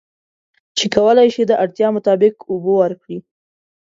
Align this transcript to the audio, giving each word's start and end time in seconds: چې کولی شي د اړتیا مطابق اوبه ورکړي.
چې 0.77 0.85
کولی 0.95 1.27
شي 1.35 1.41
د 1.47 1.51
اړتیا 1.63 1.87
مطابق 1.97 2.33
اوبه 2.49 2.73
ورکړي. 2.79 3.17